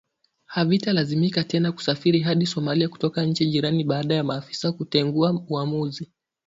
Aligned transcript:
havitalazimika 0.45 1.43
tena 1.43 1.71
kusafiri 1.71 2.19
hadi 2.19 2.45
Somalia 2.45 2.89
kutoka 2.89 3.25
nchi 3.25 3.45
jirani 3.47 3.83
baada 3.83 4.15
ya 4.15 4.23
maafisa 4.23 4.71
kutengua 4.71 5.43
uamuzi 5.49 6.11